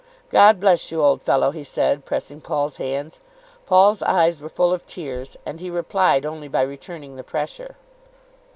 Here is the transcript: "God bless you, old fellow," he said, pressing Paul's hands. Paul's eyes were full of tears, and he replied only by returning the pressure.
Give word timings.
"God 0.31 0.59
bless 0.59 0.91
you, 0.91 0.99
old 0.99 1.21
fellow," 1.21 1.51
he 1.51 1.63
said, 1.63 2.05
pressing 2.05 2.41
Paul's 2.41 2.77
hands. 2.77 3.19
Paul's 3.67 4.01
eyes 4.01 4.41
were 4.41 4.49
full 4.49 4.73
of 4.73 4.83
tears, 4.87 5.37
and 5.45 5.59
he 5.59 5.69
replied 5.69 6.25
only 6.25 6.47
by 6.47 6.63
returning 6.63 7.17
the 7.17 7.23
pressure. 7.23 7.75